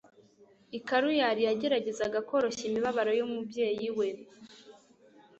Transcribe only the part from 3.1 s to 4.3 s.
y'umubyeyi we.